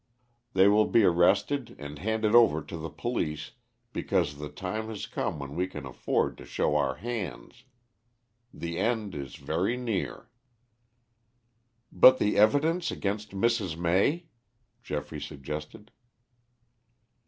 [0.53, 3.51] They will be arrested and handed over to the police
[3.93, 7.65] because the time has come when we can afford to show our hands.
[8.51, 10.31] The end is very near."
[11.91, 13.77] "But the evidence against Mrs.
[13.77, 14.25] May?"
[14.81, 15.91] Geoffrey suggested.